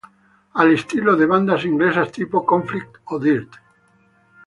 [0.61, 3.53] Al estilo de bandas inglesas tipo Conflict o Dirt.